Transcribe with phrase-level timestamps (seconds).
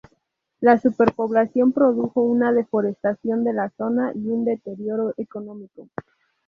[0.61, 5.89] La superpoblación produjo una deforestación de la zona y un deterioro económico.